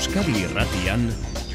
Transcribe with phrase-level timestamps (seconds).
[0.00, 1.02] Euskadi Irratian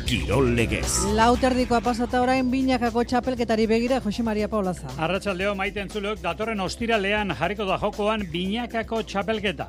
[0.05, 0.99] Kirol Legez.
[1.17, 4.91] Lauterdikoa pasata orain binakako txapelketari begira Jose Maria Paulaza.
[5.01, 9.65] Arratxaldeo maite entzulok, datorren ostiralean jarriko da jokoan binakako txapelketa.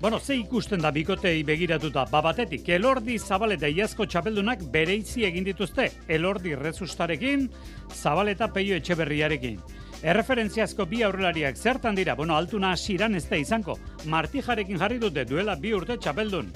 [0.00, 6.58] Bueno, ze ikusten da bikotei begiratuta, babatetik, elordi zabaleta iazko txapeldunak bereizi egin dituzte, elordi
[6.58, 7.46] rezustarekin,
[7.94, 9.60] zabaleta peio etxeberriarekin.
[10.02, 15.54] Erreferentziazko bi aurrelariak zertan dira, bueno, altuna hasiran ez da izanko, martijarekin jarri dute duela
[15.54, 16.50] bi urte txapeldun.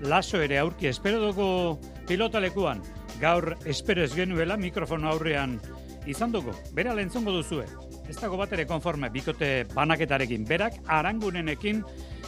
[0.00, 2.82] Laso ere aurki espero dugu pilotalekuan,
[3.20, 5.56] gaur espero ez genuela mikrofono aurrean
[6.06, 7.64] izan dugu, bera lentzongo duzue.
[8.06, 11.82] Ez dago bat ere konforme bikote banaketarekin, berak arangunenekin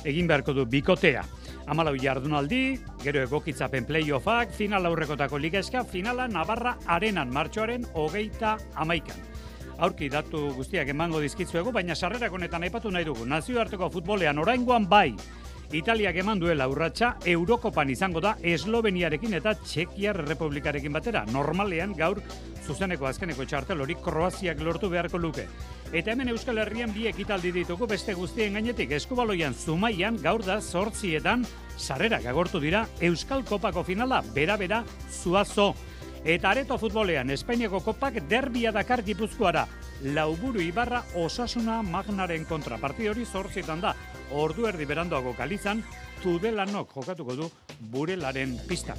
[0.08, 1.22] egin beharko du bikotea.
[1.68, 9.20] Amalau jardunaldi, gero egokitzapen playoffak, final aurrekotako ligeska, finala Navarra arenan martxoaren hogeita amaikan.
[9.78, 13.26] Aurki datu guztiak emango dizkitzuegu, baina sarrerak honetan aipatu nahi dugu.
[13.28, 15.12] Nazioarteko futbolean oraingoan bai,
[15.68, 21.26] Italiak eman duela urratsa Eurokopan izango da Esloveniarekin eta Txekiar Republikarekin batera.
[21.28, 22.22] Normalean gaur
[22.64, 25.44] zuzeneko azkeneko txartel hori Kroaziak lortu beharko luke.
[25.92, 31.44] Eta hemen Euskal Herrian bi ekitaldi ditugu beste guztien gainetik eskubaloian zumaian gaur da sortzietan
[31.76, 35.74] sarrerak agortu dira Euskal Kopako finala bera-bera zuazo.
[36.24, 39.66] Eta areto futbolean Espainiako kopak derbia dakar gipuzkoara.
[40.02, 42.78] Lauburu Ibarra osasuna magnaren kontra.
[42.78, 43.94] Parti hori zortzietan da.
[44.30, 45.82] Ordu erdi berandoago kalizan,
[46.22, 47.48] tudelanok jokatuko du
[47.90, 48.98] burelaren pistan.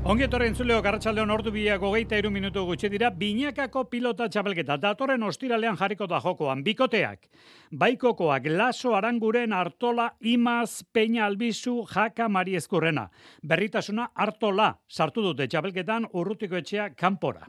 [0.00, 4.78] Ongi etorri entzuleok arratsaldeon ordu biak hogeita iru minutu gutxi dira, binakako pilota txapelketa.
[4.80, 7.28] Datorren ostiralean jarriko da jokoan, bikoteak.
[7.70, 13.10] Baikokoak, laso aranguren artola, imaz, peña albizu, jaka mari eskurrena.
[13.44, 17.46] Berritasuna artola, sartu dute txapelketan urrutiko etxea kanpora.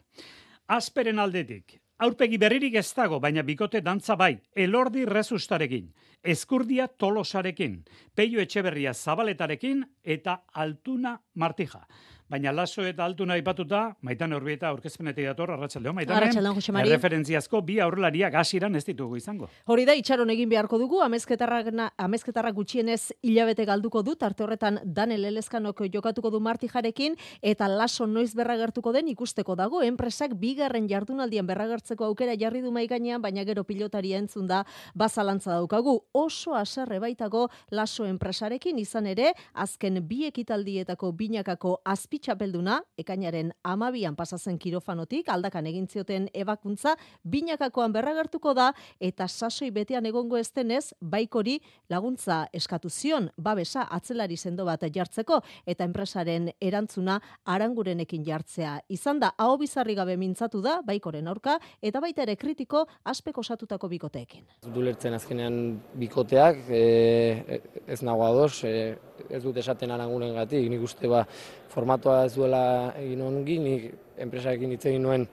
[0.72, 1.74] Asperen aldetik,
[2.06, 5.90] aurpegi berririk ez dago, baina bikote dantza bai, elordi rezustarekin,
[6.24, 7.84] eskurdia tolosarekin,
[8.16, 11.86] peio etxeberria zabaletarekin eta altuna martija.
[12.32, 16.16] Baina laso eta altuna aipatuta, maitan horbieta aurkezpenetik dator, arratsaldeon maitan.
[16.16, 16.92] Arratsaldeon, Jose Mari.
[16.94, 19.50] Referentziazko bi aurrelariak hasiran ez ditugu izango.
[19.68, 21.68] Hori da, itxaron egin beharko dugu, amezketarrak,
[22.00, 28.32] amezketarrak gutxienez hilabete galduko du, tarte horretan Daniel Eleskanok jokatuko du martijarekin, eta laso noiz
[28.40, 34.18] berragertuko den ikusteko dago, enpresak bigarren jardunaldian berragertzeko aukera jarri du gainean, baina gero pilotaria
[34.18, 34.64] entzun da
[34.96, 36.00] bazalantza daukagu.
[36.14, 44.18] Oso aserre baitago laso enpresarekin izan ere, azken bi ekitaldietako binakako azpi txapelduna, ekainaren amabian
[44.20, 51.62] pasazen kirofanotik, aldakan egin zioten ebakuntza, binakakoan berragertuko da, eta sasoi betean egongo estenez, baikori
[51.90, 58.82] laguntza eskatu zion, babesa atzelari sendo bat jartzeko, eta enpresaren erantzuna arangurenekin jartzea.
[58.90, 63.88] Izan da, hau bizarri gabe mintzatu da, baikoren aurka, eta baita ere kritiko, aspeko osatutako
[63.96, 64.44] bikoteekin.
[64.76, 65.62] Dulertzen azkenean
[66.02, 68.96] bikoteak, e, ez nago ados, e,
[69.30, 71.26] ez dut esaten aranguren gatik, nik uste ba,
[71.72, 72.64] formatoa ez duela
[73.00, 73.86] egin ongi, nik
[74.22, 75.28] enpresarekin hitz egin nuen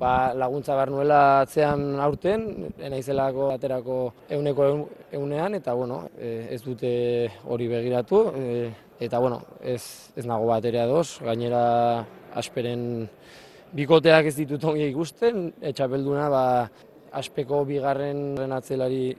[0.00, 2.46] ba, laguntza behar nuela atzean aurten,
[2.80, 3.98] naizelako aterako
[4.36, 4.68] euneko
[5.12, 6.92] eunean, eta bueno, e, ez dute
[7.44, 9.82] hori begiratu, e, eta bueno, ez,
[10.16, 11.62] ez nago bat ere ados, gainera
[12.36, 13.08] asperen
[13.76, 16.44] bikoteak ez ditut ongi ikusten, etxapelduna ba,
[17.12, 19.14] aspeko bigarren atzelari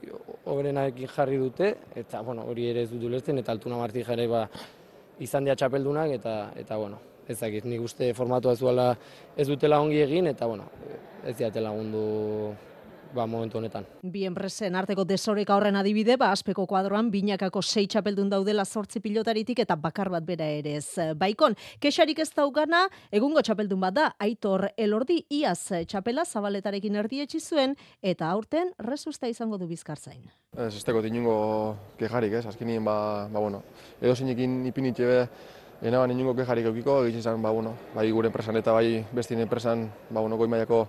[0.48, 4.46] obrenarekin jarri dute, eta bueno, hori ere ez dut ulertzen, eta altuna marti jare ba,
[5.20, 6.98] izan dira txapeldunak, eta, eta bueno,
[7.28, 8.92] ez dakit, nik uste formatua zuela
[9.36, 10.68] ez dutela ongi egin, eta bueno,
[11.24, 12.06] ez diate lagundu
[13.14, 13.86] ba, momentu honetan.
[14.02, 19.62] Bi enpresen arteko desoreka horren adibide, ba, aspeko kuadroan, binakako sei txapeldun daudela sortzi pilotaritik
[19.64, 21.14] eta bakar bat bera ere ez.
[21.18, 27.76] Baikon, kexarik ez daugana, egungo txapeldun bat da, aitor elordi, iaz txapela zabaletarekin erdietsi zuen,
[28.02, 30.22] eta aurten resusta izango du bizkartzain.
[30.52, 31.34] Ez, ez teko tinungo
[32.00, 33.62] kejarik, ez, azkenien, ba, ba, bueno,
[34.00, 35.26] edo zeinekin ipinitxe be,
[35.82, 39.88] Ena ninungo kejarik eukiko, egiten zen, ba, bueno, bai gure enpresan eta bai bestien enpresan,
[40.14, 40.84] ba, bueno, goi maiako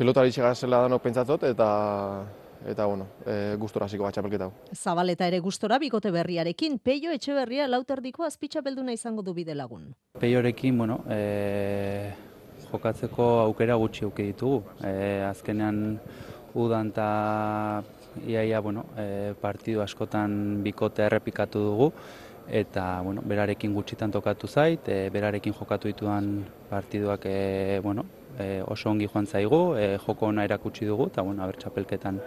[0.00, 2.24] pilotari zela danok pentsatzot, eta
[2.70, 4.52] eta bueno, e, gustora hasiko bat txapelketa hau.
[4.74, 9.90] Zabaleta ere gustora bikote berriarekin, Peio Etxeberria lauterdiko azpitxapelduna izango du bide lagun.
[10.20, 12.12] Peiorekin, bueno, e,
[12.70, 14.62] jokatzeko aukera gutxi auke ditugu.
[14.84, 14.92] E,
[15.28, 15.98] azkenean
[16.54, 17.08] udan eta
[18.26, 21.90] iaia, bueno, e, partidu askotan bikote errepikatu dugu,
[22.48, 26.32] eta bueno, berarekin gutxitan tokatu zait, e, berarekin jokatu dituan
[26.68, 28.04] partiduak e, bueno,
[28.38, 32.20] e, oso ongi joan zaigu, e, joko ona erakutsi dugu, eta bueno, abertxapelketan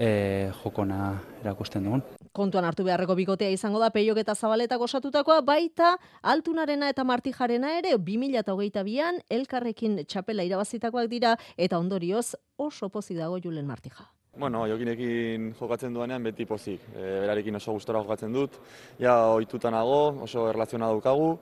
[0.00, 2.02] e, joko ona erakusten dugun.
[2.32, 7.96] Kontuan hartu beharreko bikotea izango da peiok eta zabaletak osatutakoa, baita altunarena eta martijarena ere
[7.98, 14.06] 2008an elkarrekin txapela irabazitakoak dira eta ondorioz oso pozi dago julen martija.
[14.38, 16.84] Bueno, jokinekin jokatzen duanean beti pozik.
[16.94, 18.60] E, berarekin oso gustora jokatzen dut.
[19.00, 21.34] Ja, ohituta nago, oso erlaziona daukagu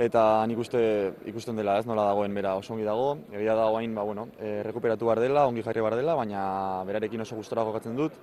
[0.00, 0.80] eta nik uste
[1.28, 3.18] ikusten dela, ez nola dagoen bera oso ongi dago.
[3.36, 6.42] Egia da hain, ba bueno, e, rekuperatu bar dela, ongi jarri bar dela, baina
[6.88, 8.16] berarekin oso gustora jokatzen dut.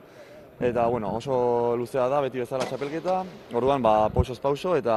[0.59, 3.19] Eta, bueno, oso luzea da, beti bezala txapelketa.
[3.54, 4.95] Orduan, ba, pausoz pauso eta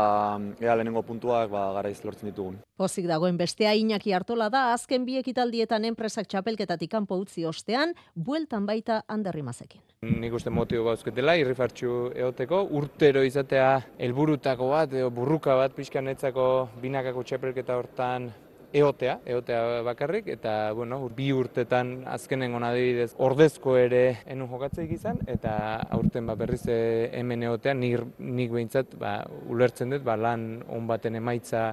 [0.56, 2.56] ea lehenengo puntuak ba, garaiz lortzen ditugun.
[2.80, 8.64] Pozik dagoen bestea Iñaki Artola da, azken bi ekitaldietan enpresak txapelketatik kanpo utzi ostean, bueltan
[8.64, 9.84] baita handerri mazekin.
[10.00, 16.46] Nik uste motibo gauzketela, irrifartxu eoteko, urtero izatea helburutako bat, burruka bat pixkanetzako
[16.80, 18.32] binakako txapelketa hortan
[18.72, 25.19] eotea, eotea bakarrik, eta bueno, bi urtetan azkenen gona adibidez ordezko ere enu jokatzeik izan,
[25.31, 25.55] eta
[25.90, 29.19] aurten ba, berriz eh, hemen eotea, nik, nik behintzat ba,
[29.50, 31.72] ulertzen dut, ba, lan on baten emaitza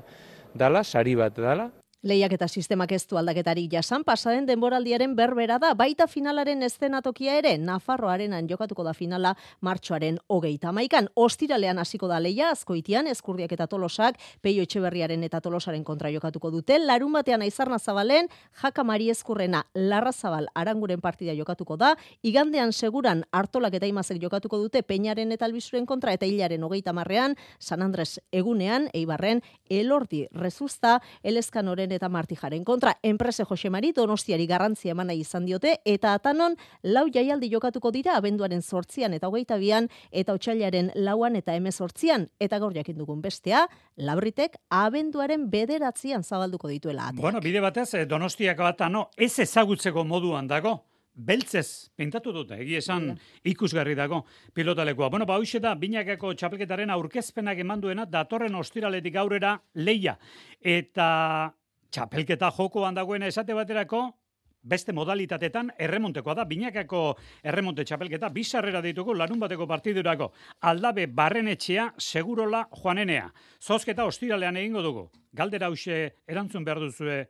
[0.57, 1.69] dala, sari bat dala,
[2.05, 7.55] Lehiak eta sistemak ez du aldaketari jasan pasaren denboraldiaren berbera da, baita finalaren estenatokia ere,
[7.57, 9.31] Nafarroarenan jokatuko da finala
[9.65, 11.07] martxoaren hogeita maikan.
[11.17, 16.77] Ostiralean hasiko da leia, azkoitian, eskurdiak eta tolosak, peio etxeberriaren eta tolosaren kontra jokatuko dute,
[16.77, 18.29] larun batean aizarna zabalen,
[18.61, 24.61] jaka mari eskurrena, larra zabal, aranguren partida jokatuko da, igandean seguran hartolak eta imazek jokatuko
[24.61, 30.99] dute, peñaren eta albizuren kontra, eta hilaren hogeita marrean, San Andres egunean, eibarren, elordi rezuzta,
[31.23, 37.49] elezkanoren eta Martijaren kontra enprese Josemari Donostiari garrantzia emana izan diote eta atanon lau jaialdi
[37.51, 42.97] jokatuko dira abenduaren sortzian eta hogeita bian eta otxailaren lauan eta emezortzian eta gaur jakin
[42.97, 43.67] dugun bestea,
[43.97, 47.21] labritek abenduaren bederatzian zabalduko dituela ateak.
[47.21, 50.77] Bueno, bide batez, eh, Donostiako atano ez ezagutzeko moduan dago
[51.17, 53.09] beltzez pintatu dute, egi esan
[53.47, 54.23] ikusgarri dago
[54.53, 55.09] pilotalekua.
[55.09, 60.17] Bueno, ba, da, binakako txapelketaren aurkezpenak eman duena, datorren ostiraletik aurrera leia.
[60.61, 61.53] Eta
[61.91, 64.07] txapelketa jokoan dagoena esate baterako,
[64.67, 67.01] beste modalitatetan erremontekoa da, binakako
[67.43, 70.31] erremonte txapelketa, bizarrera ditugu larun bateko partidurako,
[70.67, 73.29] aldabe barrenetxea segurola joanenea.
[73.63, 77.21] Zozketa ostiralean egingo dugu, galdera hause erantzun behar duzue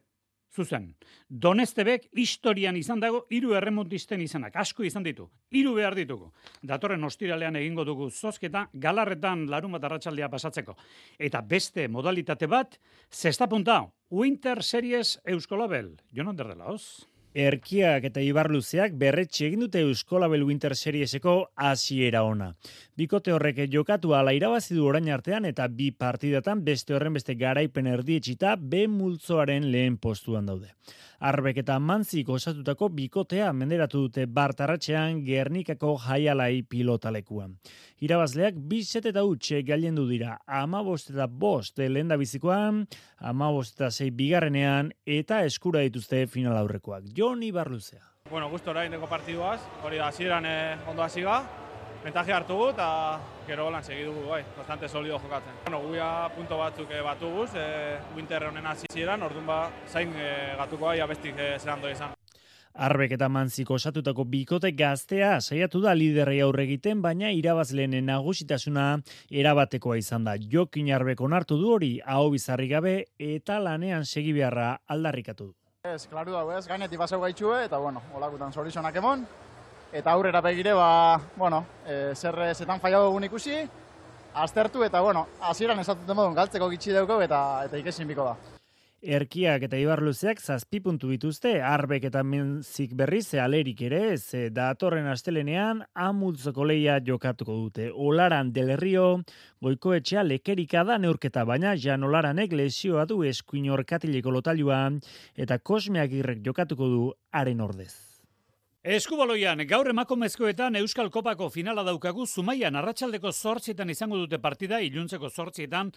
[0.54, 0.96] zuzen.
[1.30, 6.32] Donestebek historian izan dago hiru erremontisten izanak, asko izan ditu, hiru behar ditugu.
[6.62, 10.78] Datorren ostiralean egingo dugu zozketa, galarretan larun bat arratsaldea pasatzeko.
[11.20, 12.80] Eta beste modalitate bat,
[13.12, 15.96] zesta punta, Winter Series Euskolabel.
[16.14, 17.08] Jonan derdela, hoz?
[17.36, 22.54] Erkiak eta Ibarluzeak berretxe egin dute Euskolabel Winter Serieseko hasiera ona.
[22.98, 27.88] Bikote horrek jokatu ala irabazi du orain artean eta bi partidatan beste horren beste garaipen
[27.88, 30.72] erdietxita B multzoaren lehen postuan daude.
[31.18, 37.56] Arbek eta mantzik osatutako bikotea menderatu dute bartarratxean Gernikako jaialai pilotalekuan.
[38.06, 42.86] Irabazleak bizet eta utxe gailendu dira ama bost eta bost lehen bizikoan,
[43.18, 47.10] ama bost eta zei bigarrenean eta eskura dituzte final aurrekoak.
[47.28, 48.04] Joni Barluzea.
[48.32, 51.42] Bueno, gusto orain deko partiduaz, hori da, ziren eh, ondo hasiga,
[52.06, 52.88] mentaje hartu gu, eta
[53.48, 55.58] gero lan segidu gu, bai, bastante solido jokatzen.
[55.66, 59.58] Bueno, guia punto batzuk eh, batu guz, eh, winter honen hasi ziren, orduan ba,
[59.92, 62.16] zain eh, gatuko gai, abestik eh, zerando izan.
[62.88, 68.90] Arbek eta mantziko osatutako bikote gaztea saiatu da liderrei aurre egiten, baina irabazlenen nagusitasuna
[69.44, 70.40] erabatekoa izan da.
[70.40, 75.56] Jokin arbek onartu du hori, hau bizarri gabe eta lanean segi beharra aldarrikatu du.
[75.88, 79.24] Ez, klaru dago ez, gainetik basau gaitxue, eta bueno, holakutan zorizonak emon,
[79.96, 80.90] eta aurrera begire, ba,
[81.38, 83.62] bueno, e, zer zetan faia dugun ikusi,
[84.34, 88.57] aztertu eta, bueno, hasieran esatuten modun galtzeko gitsi dugu eta eta ikesin biko da.
[88.98, 95.84] Erkiak eta Ibarluzeak zazpi puntu bituzte, arbek eta menzik berriz alerik ere, ze datorren astelenean
[95.94, 97.92] amultzoko leia jokatuko dute.
[97.94, 99.22] Olaran del Rio,
[99.62, 104.90] etxea lekerika da neurketa, baina jan olaranek lesioa du eskuin orkatileko lotalua
[105.36, 107.94] eta kosmeak irrek jokatuko du haren ordez.
[108.84, 115.92] Eskubaloian, gaur emakomezkoetan Euskal Kopako finala daukagu, Zumaian arratsaldeko zortzietan izango dute partida, iluntzeko zortzietan,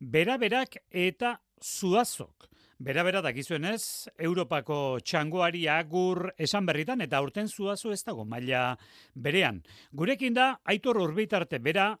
[0.00, 2.48] beraberak eta zuazok.
[2.78, 8.74] Bera-bera dakizuenez, Europako txangoari agur esan berritan eta aurten zuazo ez dago maila
[9.14, 9.62] berean.
[9.92, 11.94] Gurekin da, aitor urbitarte, bera,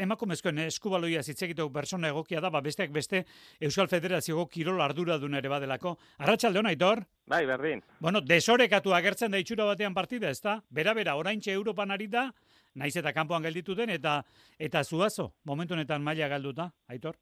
[0.00, 3.24] emakumezkoen eskubaloia zitzekiteko persona egokia da, ba besteak beste
[3.60, 5.98] Euskal Federazioko kirol ardura duen ere badelako.
[6.24, 7.04] Arratxalde hona, Aitor?
[7.28, 7.82] Bai, berdin.
[8.00, 10.62] Bueno, desorekatu agertzen da itxura batean partida, ez da?
[10.70, 12.30] Bera-bera, oraintxe Europan ari da,
[12.74, 14.22] naiz eta kanpoan gelditu den, eta
[14.58, 17.20] eta zuazo, momentu honetan maila galduta, Aitor?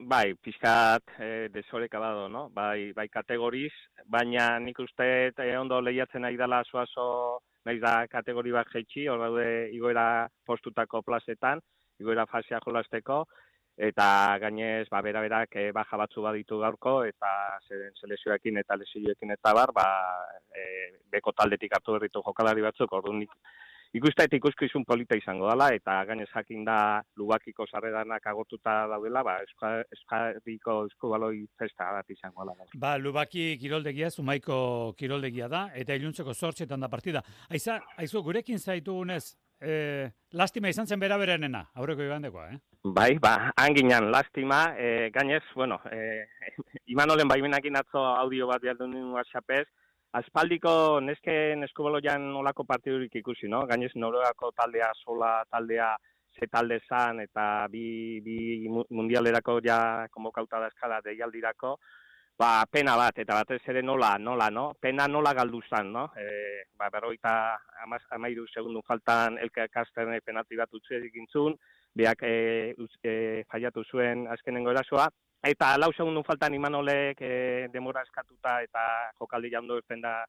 [0.00, 2.48] Bai, pixkat e, desoreka dado, no?
[2.54, 3.72] Bai, bai kategoriz,
[4.08, 7.04] baina nik uste e, ondo lehiatzen nahi dela zuazo,
[7.68, 9.44] nahi da kategori bat jeitxi, hor daude
[9.76, 11.60] igoera postutako plazetan,
[12.00, 13.26] igoera fasea jolasteko,
[13.76, 14.06] eta
[14.40, 17.34] gainez, ba, bera berak e, baja batzu baditu gaurko, eta
[17.68, 19.86] zeren selezioekin eta lesioekin eta bar, ba,
[20.56, 20.64] e,
[21.12, 23.36] beko taldetik hartu berritu jokalari batzuk, nik
[23.96, 26.78] ikusta eta ikuskizun polita izango dela, eta gainez jakin da
[27.18, 29.36] lubakiko sarredanak agortuta daudela, ba,
[29.96, 32.68] eskariko eskubaloi festa bat izango dela.
[32.74, 37.24] Ba, lubaki kiroldegia, zumaiko kiroldegia da, eta iluntzeko zortzetan da partida.
[37.50, 39.24] Aiza, aizu, gurekin zaitugunez,
[39.60, 42.60] e, lastima izan zen bera berenena, aurreko ibandekoa, eh?
[42.96, 46.24] Bai, ba, anginan lastima, e, gainez, bueno, e,
[46.94, 49.66] Imanolen baimenakin atzo audio bat jardu nuen WhatsAppez,
[50.18, 53.62] aspaldiko nesken eskubaloian olako partidurik ikusi, no?
[53.70, 55.94] Gainez, Noruegako taldea, sola taldea,
[56.38, 61.76] ze talde zan, eta bi, bi mundialerako ja konbokauta da eskala deialdirako,
[62.40, 64.70] ba, pena bat, eta batez ere nola, nola, no?
[64.80, 66.06] Pena nola galdu zan, no?
[66.16, 67.34] E, ba, berroita
[67.84, 71.58] amaz, amairu segundu faltan elke kasterne penalti bat utzi egintzun,
[71.94, 72.36] beak e,
[73.02, 73.14] e,
[73.50, 75.10] faiatu zuen azkenengo erasoa,
[75.42, 78.82] eta lau segundu faltan imanolek e, demora eskatuta eta
[79.18, 80.24] jokaldi jandu ezten da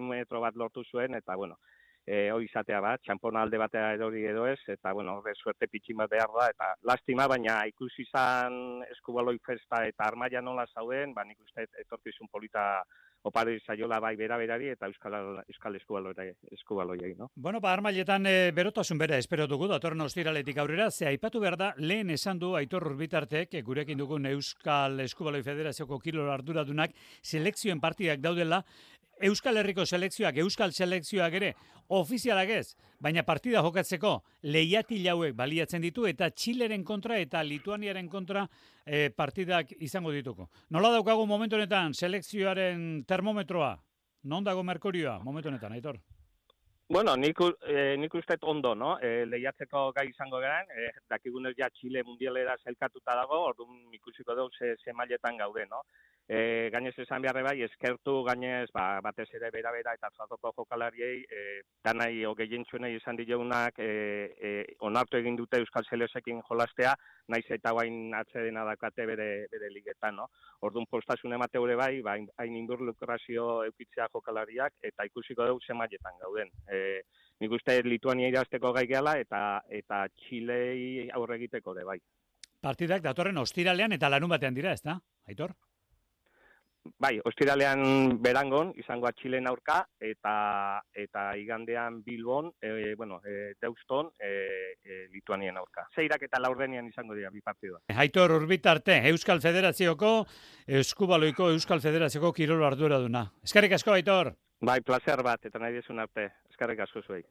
[0.00, 1.58] metro bat lortu zuen, eta bueno,
[2.06, 5.96] e, hori izatea bat, txampona alde batea edori edo ez, eta, bueno, horre suerte pitxin
[5.96, 11.24] bat behar da, eta lastima, baina ikusi izan eskubaloi festa eta armaia nola zauden, ba,
[11.24, 12.82] nik uste etorkizun polita
[13.22, 15.14] opari zaiola bai bera berari eta euskal,
[15.48, 17.30] euskal eskubaloi, no?
[17.34, 21.72] Bueno, ba, armailetan e, berotasun bera espero dugu, datorren ostiraletik aurrera, ze aipatu behar da,
[21.78, 28.62] lehen esan du Aitor Urbitartek, gurekin dugun Euskal Eskubaloi Federazioko kilor arduradunak, selekzioen partidak daudela,
[29.20, 31.54] Euskal Herriko selekzioak, Euskal selekzioak ere,
[31.88, 34.12] ofizialak ez, baina partida jokatzeko
[34.54, 38.46] lehiatil hauek baliatzen ditu eta Txileren kontra eta Lituaniaren kontra
[38.84, 40.48] e, partidak izango dituko.
[40.70, 43.74] Nola daukagu momentu honetan selekzioaren termometroa?
[44.24, 45.98] Non dago Merkurioa momentu honetan, Aitor?
[46.88, 47.36] Bueno, nik,
[47.68, 48.94] eh, nik uste ondo, no?
[49.02, 54.50] Eh, lehiatzeko gai izango garen, eh, dakigunez ja Txile mundialera zelkatuta dago, orduan ikusiko dugu
[54.56, 55.82] ze, ze mailetan gaude, no?
[56.28, 61.22] E, gainez esan beharre bai, eskertu gainez, ba, batez ere bera bera eta zatoko jokalariei,
[61.24, 61.44] e,
[61.80, 64.50] danai ogeien txuenei esan dileunak, e, e,
[64.84, 66.92] onartu egin dute Euskal Selesekin jolastea,
[67.32, 70.26] naiz eta guain atsedena dakate bere, bere ligetan, no?
[70.68, 76.20] Orduan postasun emate hori bai, ba, hain indur lukrazio eukitzea jokalariak, eta ikusiko dugu zemailetan
[76.20, 76.52] gauden.
[76.68, 77.00] E,
[77.40, 81.98] nik uste Lituania irazteko gai gehala, eta, eta Txilei aurre egiteko de bai.
[82.60, 84.98] Partidak datorren ostiralean eta lanun batean dira, ez da?
[85.24, 85.56] Aitor?
[86.98, 94.74] Bai, ostiralean berangon izango Txilen aurka eta eta igandean Bilbon, e, bueno, e, Deuston, e,
[94.82, 95.86] e, Lituanien aurka.
[95.94, 97.80] Zeirak eta laurdenean izango dira bi partidua.
[97.94, 100.12] Aitor Urbitarte, Euskal Federazioko
[100.66, 103.26] Eskubaloiko Euskal Federazioko kirol ardura duna.
[103.44, 104.34] Eskerrik asko Aitor.
[104.60, 106.30] Bai, placer bat eta nahi desun arte.
[106.50, 107.22] Eskerrik asko zuei.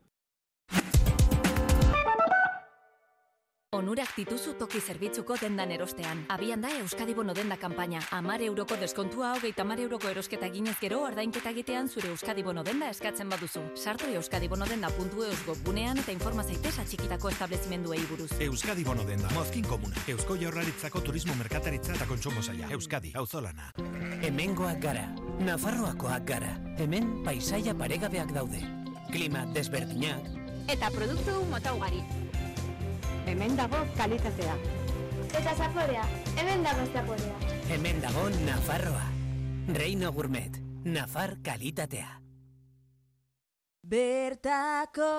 [3.78, 6.24] Onurak dituzu toki zerbitzuko dendan erostean.
[6.34, 8.00] Abian da Euskadi Bono denda kanpaina.
[8.18, 12.90] Amar euroko deskontua hogeita amar euroko erosketa ginez gero ordainketa egitean zure Euskadi Bono denda
[12.90, 13.62] eskatzen baduzu.
[13.78, 15.28] Sartu Euskadi Bono denda puntu
[15.64, 18.32] bunean eta informazaitez atxikitako establezimenduei buruz.
[18.42, 19.30] Euskadi Bono denda.
[19.36, 19.96] Mozkin komuna.
[20.08, 22.72] Eusko jaurlaritzako turismo merkataritza eta kontsumo zaila.
[22.72, 23.12] Euskadi.
[23.14, 23.74] Auzolana.
[24.24, 25.06] Hemengoak gara.
[25.40, 26.56] Nafarroakoak gara.
[26.80, 28.64] Hemen paisaia paregabeak daude.
[29.12, 30.34] Klima desberdinak.
[30.68, 32.02] Eta produktu mota ugari
[33.28, 34.56] hemen dago kalitatea.
[35.36, 36.04] Eta zaporea,
[36.38, 37.36] hemen dago zaporea.
[37.70, 39.04] Hemen dago Nafarroa.
[39.68, 42.22] Reino Gourmet, Nafar kalitatea.
[43.88, 45.12] Bertako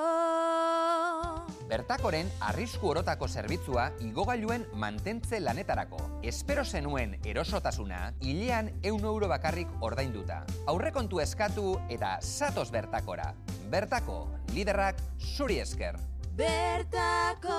[1.69, 6.01] Bertakoren arrisku orotako zerbitzua igogailuen mantentze lanetarako.
[6.23, 10.45] Espero zenuen erosotasuna, hilean eun euro bakarrik ordainduta.
[10.67, 13.35] Aurrekontu eskatu eta satos bertakora.
[13.69, 14.23] Bertako,
[14.55, 15.01] liderrak
[15.37, 15.97] zuri esker
[16.39, 17.59] bertako.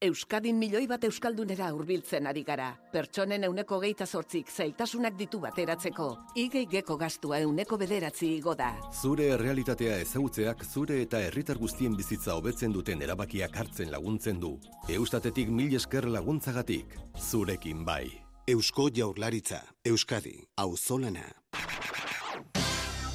[0.00, 2.70] Euskadin milioi bat euskaldunera hurbiltzen ari gara.
[2.92, 6.06] Pertsonen euneko geita sortzik zailtasunak ditu bateratzeko.
[6.40, 8.70] Igei geko gastua euneko bederatzi igo da.
[9.02, 14.54] Zure realitatea ezagutzeak zure eta herritar guztien bizitza hobetzen duten erabakiak hartzen laguntzen du.
[14.88, 16.96] Eustatetik mil esker laguntzagatik.
[17.20, 18.08] Zurekin bai.
[18.48, 19.60] Eusko jaurlaritza.
[19.84, 20.38] Euskadi.
[20.56, 21.28] Auzolana.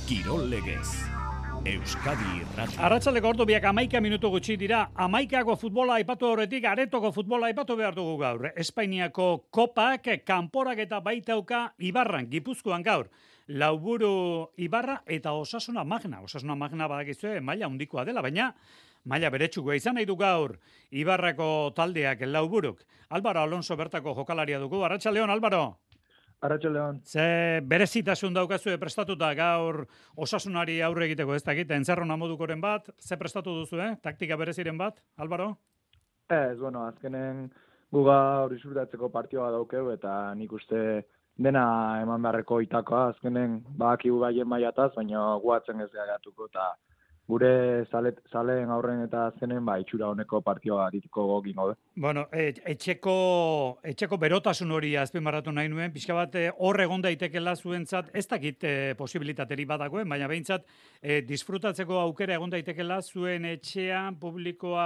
[0.05, 1.14] Kirol legez.
[1.65, 2.77] Euskadi Irrati.
[2.77, 4.83] Arratsaleko ordu biak amaika minutu gutxi dira.
[5.01, 8.51] Amaikako futbola aipatu horretik, aretoko futbola aipatu behar dugu gaur.
[8.53, 13.09] Espainiako kopak, kanporak eta baitauka Ibarran, Gipuzkoan gaur.
[13.47, 16.21] Lauburu Ibarra eta Osasuna Magna.
[16.21, 18.51] Osasuna Magna badakizue maila hundikoa dela, baina
[19.05, 20.59] maila beretsuko izan nahi du gaur
[20.91, 22.85] Ibarrako taldeak lauburuk.
[23.09, 24.83] Álvaro Alonso bertako jokalaria dugu.
[24.85, 25.79] Arratsaldeon Álvaro.
[26.45, 27.01] Arratxo León.
[27.03, 29.85] Ze berezitasun daukazu prestatuta gaur
[30.15, 33.95] osasunari aurre egiteko ez dakit, entzarrona modukoren bat, ze prestatu duzu, eh?
[34.01, 35.55] taktika bereziren bat, Álvaro?
[36.29, 37.47] Ez, bueno, azkenen
[37.91, 40.81] gu gaur disfrutatzeko partioa daukeu eta nik uste
[41.35, 41.65] dena
[42.01, 46.71] eman beharreko itakoa azkenen badakigu gaien mailataz, baina guatzen ez gatuko eta
[47.27, 51.75] gure zalet, zaleen aurren eta azkenen ba, itxura honeko partioa ditiko gogin gode.
[52.01, 53.15] Bueno, e, etxeko,
[53.93, 58.63] etxeko berotasun hori azpimarratu nahi nuen, pixka bat e, hor egon daitekela zuentzat, ez dakit
[58.63, 60.67] e, posibilitateri badagoen, baina behintzat
[61.01, 64.85] e, disfrutatzeko aukera egon daitekela zuen etxean publikoa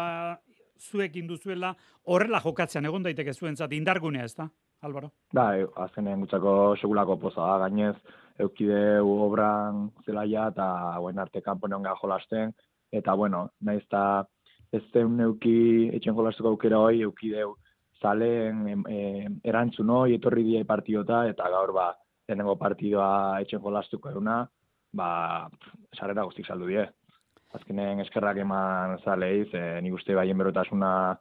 [0.80, 1.74] zuekin duzuela
[2.08, 4.48] horrela jokatzean egon daiteke zuentzat indargunea, ez da?
[4.82, 5.12] Álvaro.
[5.36, 7.98] Da, e, azkenen gutzako segulako poza gainez,
[8.40, 10.68] eukide obran zelaia eta
[11.00, 12.54] buen arte kanponen ga jolasten
[12.92, 14.26] eta bueno, naiz ta
[14.72, 17.56] ez zen neuki etxen jolasteko aukera hoi eukideu
[18.02, 19.00] zalen e,
[19.44, 21.90] erantzun hoi etorri die partidota eta gaur ba
[22.28, 24.40] lehenengo partidoa etxen jolastuko eruna
[24.94, 25.10] ba
[25.98, 26.86] sarera guztik saldu die.
[27.54, 31.18] Azkenen eskerrak eman zalei ze ni uste baien berotasuna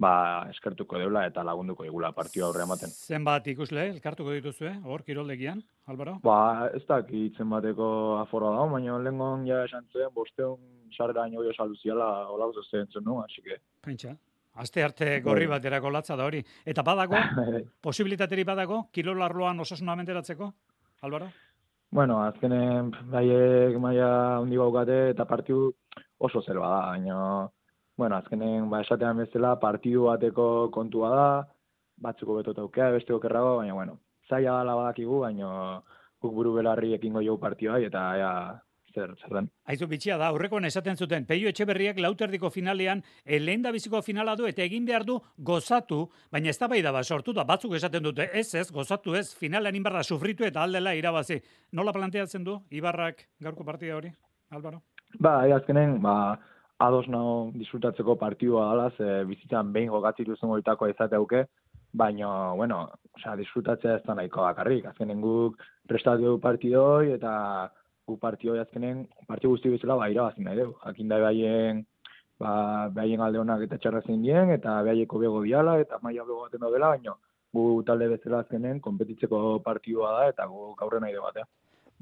[0.00, 2.90] ba, eskertuko deula eta lagunduko igula partio aurre ematen.
[2.90, 6.18] Zenbat ikusle, elkartuko dituzue, hor, kiroldegian, Albaro?
[6.24, 10.58] Ba, ez da, itzen bateko aforoa da, baina lehengon ja esan zuen, bosteun
[10.96, 13.58] sarrera ino jo saluziala, hola guz ez zen nu, hasi que...
[13.82, 14.16] Pentsa.
[14.54, 15.56] Aste arte gorri bai.
[15.56, 16.42] baterako latza da hori.
[16.64, 17.62] Eta badago, bai.
[17.80, 20.52] posibilitateri badago, kilolarloan osasuna menteratzeko,
[21.02, 21.30] Albaro?
[21.92, 25.70] Bueno, azkenen, baiek maia hundi gaukate eta partiu
[26.18, 27.16] oso zer bada, baina
[27.96, 31.28] bueno, azkenen, ba, esatean bezala, partidu bateko kontua da,
[32.02, 35.48] batzuko beto taukea, beste okerrago, baina, bueno, zaila dala badakigu, baina
[36.22, 38.32] guk buru belarri ekingo jau partioa, eta ea,
[38.94, 39.48] zer, zer den.
[39.68, 44.46] Aizu bitxia da, aurrekoan esaten zuten, Peio Etxeberriak lauterdiko finalean, lehen da biziko finala du,
[44.48, 48.28] eta egin behar du gozatu, baina ez da bai da, sortu da, batzuk esaten dute,
[48.32, 51.40] ez ez, gozatu ez, finalean inbarra sufritu eta aldela irabazi.
[51.72, 54.12] Nola planteatzen du, Ibarrak gaurko partida hori,
[54.50, 54.82] Álvaro?
[55.20, 56.38] Ba, azkenen, ba,
[56.82, 61.44] ados nago disfrutatzeko partidua dala, ze bizitzan behin jokatzen duzun goitako izate auke,
[62.02, 62.80] baina, bueno,
[63.18, 64.88] osea, disfrutatzea ez da nahiko bakarrik.
[64.90, 67.32] Azkenen guk prestatu dugu partidoi, eta
[68.08, 70.78] guk partidoi azkenen, partidu guzti bezala ba, irabazi nahi dugu.
[70.88, 71.84] Hakin da behaien,
[72.42, 72.52] ba,
[72.96, 76.66] behaien alde honak eta txarra zein dien, eta behaieko bego diala, eta maia bego baten
[76.66, 77.18] dela, baina
[77.52, 81.46] gu talde bezala azkenen, kompetitzeko partidua da, eta gu gaurre nahi dugu batea.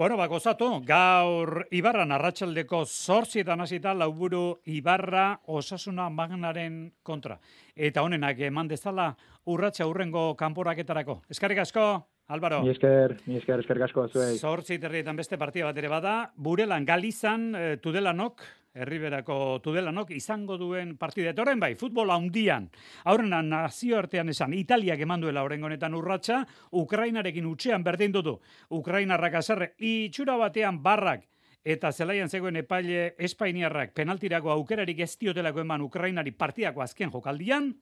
[0.00, 7.36] Bueno, ba, gozatu, gaur Ibarra narratxaldeko zortzietan hasita lauburu Ibarra osasuna magnaren kontra.
[7.76, 9.10] Eta honenak eman dezala
[9.44, 11.18] urratxa urrengo kanporaketarako.
[11.28, 11.84] Eskarrik asko,
[12.30, 12.62] Álvaro.
[12.62, 14.38] Mi esker, mi esker, eskerrik asko zuei.
[14.38, 16.32] Zortzi beste partia bat ere bada.
[16.36, 21.30] Burelan, Galizan, eh, Tudelanok, Herriberako tudelanok izango duen partida.
[21.30, 22.70] Eta bai, futbol handian.
[23.04, 28.40] Aurrena nazio artean esan, Italiak eman duela honetan urratsa, Ukrainarekin utxean berdin dutu.
[28.68, 31.26] Ukrainarrak azarre, itxura batean barrak,
[31.64, 37.74] eta zelaian zegoen epaile Espainiarrak penaltirako aukerarik ez diotelako eman Ukrainari partidako azken jokaldian,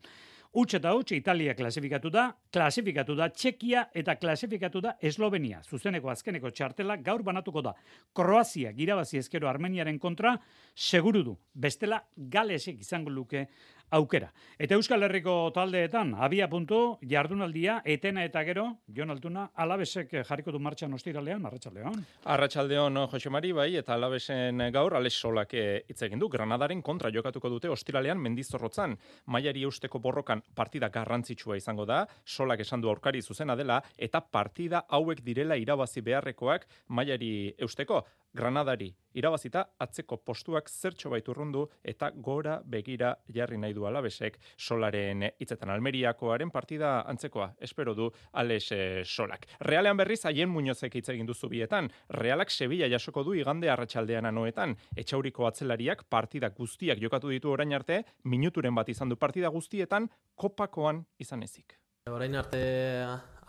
[0.57, 5.61] Uts eta uts, Italia klasifikatu da, klasifikatu da Txekia eta klasifikatu da Eslovenia.
[5.69, 7.75] Zuzeneko azkeneko txartela gaur banatuko da.
[8.17, 10.39] Kroazia girabazi ezkero Armeniaren kontra,
[10.75, 11.35] seguru du.
[11.53, 13.45] Bestela Galesek izango luke
[13.91, 14.31] aukera.
[14.59, 20.61] Eta Euskal Herriko taldeetan, abia puntu, jardunaldia, etena eta gero, Jon Altuna, alabesek jarriko du
[20.63, 22.03] martxan ostiralean, arratsaldeon.
[22.35, 27.13] Arratsaldeon Jose Mari, bai, eta alabesen gaur, ales solak eh, hitz egin du, Granadaren kontra
[27.15, 28.97] jokatuko dute ostiralean mendizorrotzan,
[29.27, 34.85] maiari eusteko borrokan partida garrantzitsua izango da, solak esan du aurkari zuzena dela, eta partida
[34.89, 38.05] hauek direla irabazi beharrekoak maiari eusteko.
[38.39, 38.93] Granadari.
[39.19, 45.73] Irabazita atzeko postuak zertxo baitu rundu eta gora begira jarri nahi du alabesek solaren hitzetan
[45.75, 49.49] almeriakoaren partida antzekoa espero du ales eh, solak.
[49.71, 54.77] Realean berriz haien muñozek hitz egin duzu bietan, realak Sevilla jasoko du igande arratsaldean anoetan,
[54.95, 61.03] etxauriko atzelariak partida guztiak jokatu ditu orain arte, minuturen bat izan du partida guztietan kopakoan
[61.19, 61.75] izan ezik.
[62.09, 62.63] Orain arte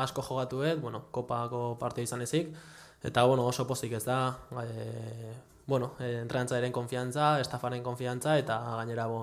[0.02, 2.56] asko jogatu bueno, kopako partida izan ezik,
[3.04, 4.20] Eta bueno, oso pozik ez da,
[4.64, 5.34] e,
[5.68, 9.22] bueno, entrenantzaren konfiantza, estafaren konfiantza, eta gainera bo,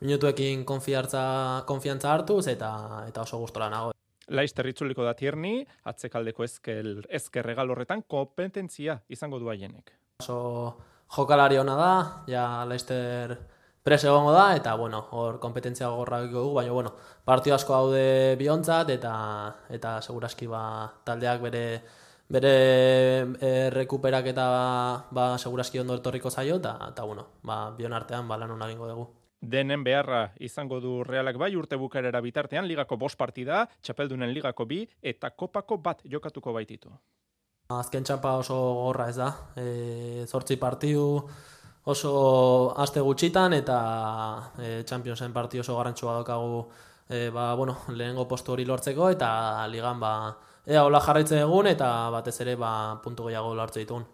[0.00, 2.70] minutuekin konfiantza, konfiantza hartuz, eta
[3.08, 3.92] eta oso gustora nago.
[4.28, 9.94] Laister itzuliko da tierni, atzekaldeko ezkel, ezker regal horretan, kompetentzia izango du haienek.
[10.22, 10.76] Oso
[11.16, 11.92] jokalari ona da,
[12.28, 13.38] ja Laister
[13.82, 16.92] pres egongo da, eta bueno, hor kompetentzia gorra dugu, baina bueno,
[17.24, 19.14] partio asko haude biontzat, eta
[19.72, 20.60] eta seguraski ba,
[21.08, 21.64] taldeak bere
[22.28, 22.52] bere
[23.40, 24.46] e, rekuperak eta
[25.10, 29.08] ba, seguraski ondo etorriko zaio, eta, bueno, ba, bion artean ba, lan egingo dugu.
[29.40, 34.82] Denen beharra izango du realak bai urte bukarera bitartean, ligako bost partida, txapeldunen ligako bi,
[35.00, 36.90] eta kopako bat jokatuko baititu.
[37.68, 41.04] Azken txapa oso gorra ez da, e, zortzi partiu
[41.88, 42.12] oso
[42.76, 43.78] aste gutxitan, eta
[44.58, 46.66] e, Championsen partio oso garantzua daukagu
[47.08, 49.30] e, ba, bueno, lehenengo postu hori lortzeko eta
[49.68, 50.12] ligan ba,
[50.68, 52.70] ea hola jarraitzen egun eta batez ere ba,
[53.04, 54.04] puntu gehiago lortze ditugun.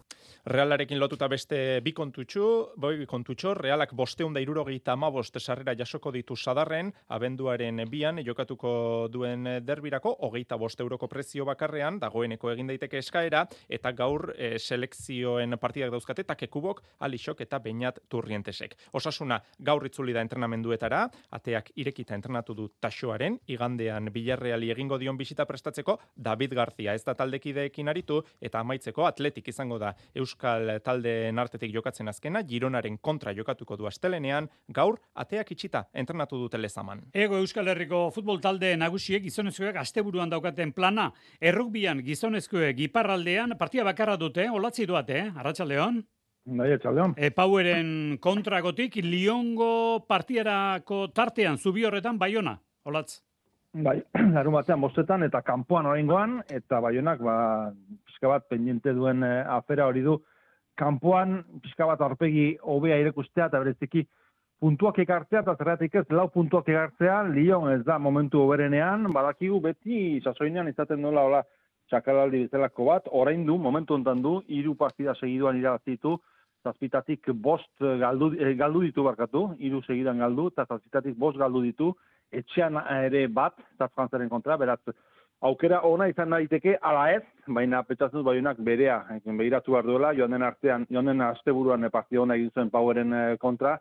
[0.45, 6.37] Realarekin lotuta beste bi kontutxu, boi kontutxo, Realak bosteun da irurogeita amabost sarrera jasoko ditu
[6.37, 13.47] sadarren, abenduaren bian jokatuko duen derbirako, hogeita bost euroko prezio bakarrean, dagoeneko egin daiteke eskaera,
[13.71, 18.77] eta gaur e, selekzioen partidak dauzkate, takekubok, alixok eta bainat turrientesek.
[18.93, 21.07] Osasuna, gaur itzuli da entrenamenduetara,
[21.41, 27.17] ateak irekita entrenatu du taxoaren, igandean bilarreali egingo dion bisita prestatzeko, David Garzia ez da
[27.17, 29.97] taldekideekin aritu, eta amaitzeko atletik izango da
[30.35, 36.59] Euskal taldeen artetik jokatzen azkena, Gironaren kontra jokatuko du astelenean, gaur ateak itxita entrenatu dute
[36.59, 37.05] lezaman.
[37.15, 44.17] Ego Euskal Herriko futbol talde nagusiek gizonezkoek asteburuan daukaten plana, errukbian gizonezkoek iparraldean partia bakarra
[44.19, 45.31] dute, olatzi duate, eh?
[45.39, 46.03] Arratxaldeon?
[46.59, 47.15] Bai, etxaldeon.
[47.17, 53.23] E, Paueren kontragotik, Liongo partiarako tartean, zubi horretan, baiona, olatz?
[53.75, 53.97] Bai,
[54.35, 57.37] larun batean bostetan eta kanpoan oraingoan eta baionak ba
[58.25, 60.17] pizka bat pendiente duen eh, afera hori du.
[60.77, 64.07] Kanpoan pizka bat aurpegi hobea irekustea eta bereziki
[64.61, 70.21] puntuak ekartzea eta zerratik ez lau puntuak ekartzea Lyon ez da momentu hoberenean badakigu beti
[70.25, 71.43] sasoinean izaten nola hola
[71.91, 73.09] txakalaldi bezalako bat.
[73.13, 76.19] Orain du momentu hontan du hiru partida segiduan irabazitu
[76.65, 81.93] zazpitatik bost galdu, eh, galdu ditu barkatu, hiru segidan galdu, eta zazpitatik bost galdu ditu,
[82.33, 84.81] etxean ere bat, eta frantzaren kontra, beraz,
[85.41, 90.13] aukera ona izan daiteke ala ez, baina petzatzen dut baiunak berea, ekin behiratu behar duela,
[90.15, 93.79] joan den artean, joan den asteburuan partida ona egin zuen Poweren eh, kontra,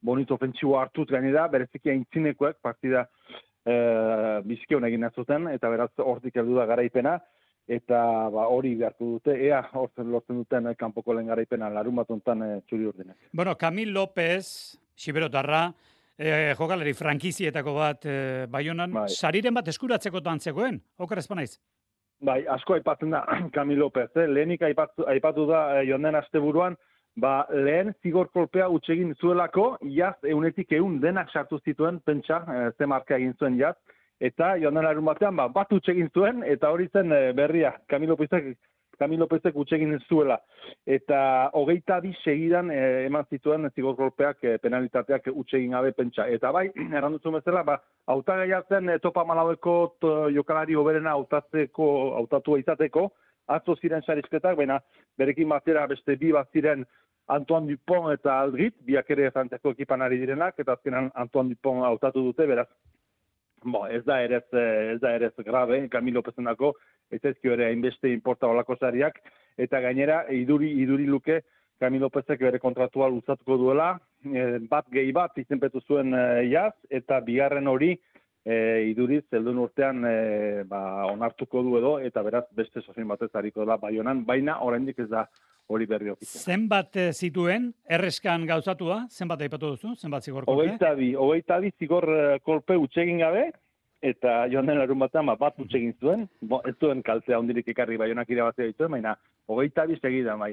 [0.00, 3.06] bonito ofentsibo hartut gainera, bereziki aintzinekoek partida
[3.66, 3.74] e,
[4.46, 7.18] bizki hona egin zuten, eta beraz hortik heldu da garaipena,
[7.68, 8.00] eta
[8.32, 12.50] ba, hori behartu dute, ea hortzen lortzen duten kanpoko lehen garaipena larun bat ontan e,
[12.68, 13.16] txuri urdinek.
[13.32, 15.68] Bueno, Camil López, Siberotarra,
[16.18, 19.08] e, jokalari frankizietako bat e, baionan, Bai.
[19.08, 21.54] sariren bat eskuratzeko tantzekoen, okar espanaiz?
[22.20, 23.22] Bai, asko aipatzen da
[23.54, 24.26] Camilo López, eh?
[24.26, 26.76] lehenik aipatu, aipatu da eh, joan den asteburuan,
[27.18, 32.86] ba, lehen zigor kolpea utxegin zuelako, jaz eunetik eun denak sartu zituen, pentsa, eh, ze
[32.90, 33.76] marka egin zuen jaz,
[34.20, 38.16] eta joan den larun batean, ba, bat utxegin zuen, eta hori zen eh, berria, Camilo
[38.16, 38.56] Lópezek
[38.98, 40.38] Camilo Lópezek utxegin zuela.
[40.86, 46.26] Eta hogeita bi segidan eh, eman zituen zigor kolpeak eh, penalitateak utxegin gabe pentsa.
[46.26, 46.66] Eta bai,
[46.98, 47.78] errandutzu bezala, ba,
[48.10, 53.08] hautagaia zen eh, topa malaueko to, jokalari oberena hautatzeko, hautatua izateko,
[53.48, 54.80] atzo ziren sarizketak, baina
[55.18, 56.84] berekin batera beste bi bat ziren
[57.28, 62.24] Antoine Dupont eta Aldrit, biak ere frantziako ekipan ari direnak, eta azkenan Antoine Dupont hautatu
[62.24, 62.68] dute, beraz,
[63.64, 66.74] Bo, ez da ere ez da ere grabe Camilo Pezenako
[67.10, 69.20] ez ezkio ere hainbeste inporta olako sariak
[69.56, 71.42] eta gainera iduri iduri luke
[71.78, 73.92] Camilo Pezek bere kontratua luzatuko duela
[74.24, 77.92] e, bat gehi bat izenpetu zuen e, jaz eta bigarren hori
[78.44, 78.56] e,
[78.90, 80.80] iduriz zeldun urtean e, ba,
[81.12, 85.28] onartuko du edo eta beraz beste sozien batez hariko dela baionan baina oraindik ez da
[85.68, 86.44] hori berri ofiziala.
[86.48, 90.64] Zenbat eh, zituen, erreskan gauzatua, zenbat aipatu duzu, zenbat zigor kolpe?
[90.64, 92.08] Hogeita bi, hogeita bi zigor
[92.46, 93.50] kolpe utxegin gabe,
[94.02, 97.98] eta joan den larun batean ba, bat utxegin zuen, Bo, ez zuen kaltzea hondirik ekarri
[97.98, 99.16] baionak irabazia dituen, baina
[99.48, 100.52] hogeita bi segidan bai.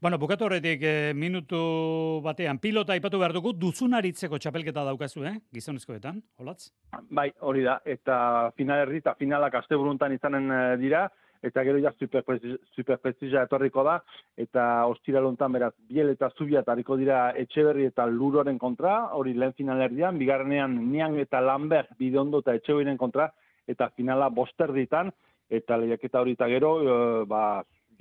[0.00, 5.36] Bueno, bukatu horretik eh, minutu batean, pilota aipatu behar dugu, duzunaritzeko txapelketa daukazu, eh?
[5.54, 6.72] gizonezkoetan, holatz?
[7.10, 11.06] Bai, hori da, eta final erdi eta finalak asteburuntan izanen eh, dira,
[11.42, 13.98] eta gero ja superprestizia etorriko da,
[14.38, 20.18] eta ostiralontan beraz, biel eta zubiat hariko dira etxeberri eta luroren kontra, hori lehen finalerdian,
[20.22, 23.32] bigarrenean nian eta Lambert bidondo eta etxeberriren kontra,
[23.68, 25.10] eta finala bosterditan,
[25.50, 27.44] eta lehiaketa hori eta gero, e, ba,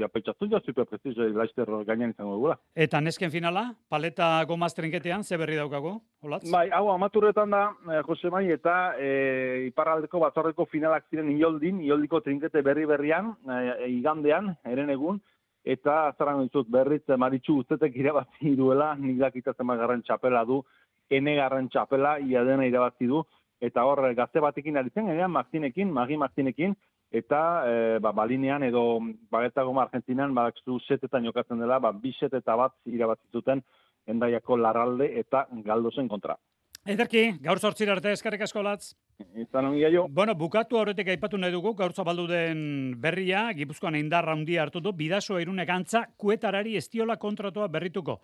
[0.01, 2.57] ja pentsatu ja superprestizia laizter gainean izango dugula.
[2.75, 5.93] Eta nesken finala, paleta gomaz trinketean, ze berri daukago,
[6.25, 6.43] holatz?
[6.51, 12.21] Bai, hau amaturretan da, eh, Jose Mai, eta eh, iparraldeko batzordeko finalak ziren ioldin, ioldiko
[12.25, 15.21] trinkete berri berrian, eh, igandean, eren egun,
[15.63, 20.61] eta zaran ditut berriz eh, maritxu guztetek irabazi duela, nik dakitazen garran txapela du,
[21.09, 23.23] ene garran txapela, ia dena irabazi du,
[23.61, 26.75] eta hor gazte batekin ari zen, Martinekin, Magi Martinekin,
[27.11, 28.99] eta e, ba, balinean edo
[29.31, 33.61] bagetago Argentinan badakzu setetan jokatzen dela, ba, bi set eta bat irabazi zuten
[34.07, 36.37] endaiako larralde eta galdozen kontra.
[36.81, 38.95] Ederki, gaur sortzir arte eskarrik asko latz.
[39.37, 40.07] Izan ongi jo.
[40.09, 44.95] Bueno, bukatu horretik aipatu nahi dugu, gaur zabaldu den berria, Gipuzkoan indarra handia hartu du,
[44.97, 48.17] bidaso irunek antza, kuetarari estiola kontratua berrituko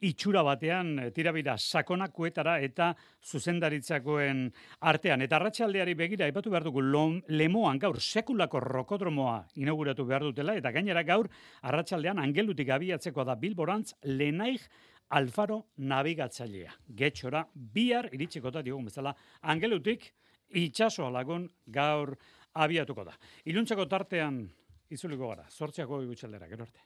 [0.00, 2.92] itxura batean eh, tirabira sakona kuetara eta
[3.24, 4.42] zuzendaritzakoen
[4.80, 5.22] artean.
[5.22, 6.82] Eta arratsaldeari begira aipatu behar dugu
[7.28, 11.28] lemoan gaur sekulako rokodromoa inauguratu behar dutela eta gainera gaur
[11.62, 14.68] arratsaldean angelutik abiatzeko da Bilborantz lenaik
[15.08, 16.72] Alfaro nabigatzailea.
[16.88, 20.12] Getxora bihar iritsiko da diogun bezala angelutik
[20.50, 22.16] itxasoa lagun gaur
[22.54, 23.14] abiatuko da.
[23.46, 24.42] Iluntzeko tartean
[24.90, 26.85] izuliko gara, sortziako gutxaldera, gero arte.